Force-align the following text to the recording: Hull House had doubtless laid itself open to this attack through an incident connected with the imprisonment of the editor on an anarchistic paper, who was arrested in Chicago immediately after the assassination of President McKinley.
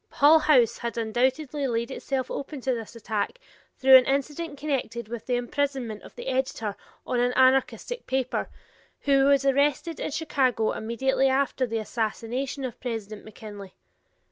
Hull 0.13 0.39
House 0.39 0.79
had 0.79 0.93
doubtless 0.95 1.53
laid 1.53 1.91
itself 1.91 2.31
open 2.31 2.59
to 2.61 2.73
this 2.73 2.95
attack 2.95 3.37
through 3.77 3.97
an 3.97 4.05
incident 4.05 4.57
connected 4.57 5.07
with 5.07 5.27
the 5.27 5.35
imprisonment 5.35 6.01
of 6.01 6.15
the 6.15 6.25
editor 6.25 6.75
on 7.05 7.19
an 7.19 7.31
anarchistic 7.33 8.07
paper, 8.07 8.49
who 9.01 9.25
was 9.25 9.45
arrested 9.45 9.99
in 9.99 10.09
Chicago 10.09 10.71
immediately 10.71 11.27
after 11.29 11.67
the 11.67 11.77
assassination 11.77 12.65
of 12.65 12.79
President 12.79 13.23
McKinley. 13.23 13.75